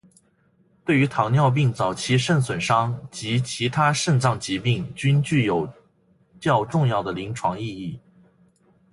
[0.83, 5.71] 对于糖尿病早期肾损伤及其他肾脏疾病均具有
[6.39, 7.99] 较重要的临床意义。